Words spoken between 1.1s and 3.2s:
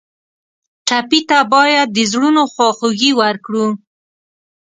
ته باید د زړونو خواخوږي